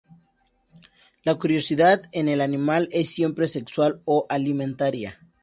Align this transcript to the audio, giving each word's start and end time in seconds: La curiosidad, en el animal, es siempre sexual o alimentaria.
La 1.23 1.35
curiosidad, 1.35 2.01
en 2.11 2.27
el 2.27 2.41
animal, 2.41 2.89
es 2.91 3.11
siempre 3.13 3.47
sexual 3.47 4.01
o 4.05 4.25
alimentaria. 4.29 5.15